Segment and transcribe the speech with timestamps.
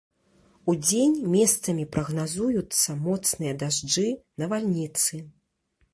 [0.71, 4.07] Удзень месцамі прагназуюцца моцныя дажджы,
[4.45, 5.15] навальніцы.